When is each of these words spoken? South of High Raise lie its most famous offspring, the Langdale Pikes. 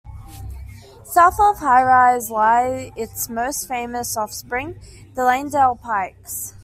South 1.03 1.39
of 1.39 1.59
High 1.59 1.83
Raise 1.83 2.31
lie 2.31 2.91
its 2.95 3.29
most 3.29 3.67
famous 3.67 4.17
offspring, 4.17 4.79
the 5.13 5.23
Langdale 5.23 5.75
Pikes. 5.75 6.55